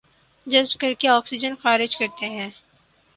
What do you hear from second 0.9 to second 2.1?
oxygen خارج